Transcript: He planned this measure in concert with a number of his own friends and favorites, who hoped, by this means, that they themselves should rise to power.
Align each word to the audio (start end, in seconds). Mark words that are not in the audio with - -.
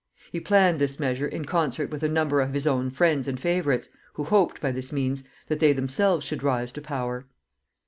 He 0.31 0.39
planned 0.39 0.79
this 0.81 0.99
measure 0.99 1.27
in 1.27 1.45
concert 1.45 1.91
with 1.91 2.01
a 2.01 2.07
number 2.09 2.41
of 2.41 2.55
his 2.55 2.65
own 2.65 2.89
friends 2.89 3.27
and 3.27 3.39
favorites, 3.39 3.89
who 4.13 4.23
hoped, 4.23 4.59
by 4.59 4.71
this 4.71 4.91
means, 4.91 5.25
that 5.47 5.59
they 5.59 5.73
themselves 5.73 6.25
should 6.25 6.41
rise 6.41 6.71
to 6.71 6.81
power. 6.81 7.27